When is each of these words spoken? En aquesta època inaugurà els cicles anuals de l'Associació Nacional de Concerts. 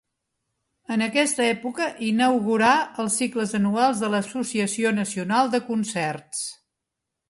En 0.95 1.03
aquesta 1.07 1.45
època 1.49 1.91
inaugurà 2.07 2.71
els 3.05 3.21
cicles 3.23 3.55
anuals 3.63 4.05
de 4.07 4.13
l'Associació 4.17 4.99
Nacional 5.05 5.57
de 5.57 5.65
Concerts. 5.73 6.47